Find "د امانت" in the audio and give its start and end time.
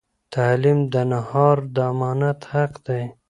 1.75-2.39